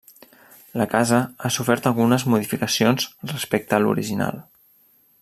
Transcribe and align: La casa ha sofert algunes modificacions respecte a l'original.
La 0.81 0.87
casa 0.93 1.19
ha 1.43 1.51
sofert 1.57 1.89
algunes 1.91 2.25
modificacions 2.35 3.07
respecte 3.35 3.79
a 3.79 3.83
l'original. 3.85 4.45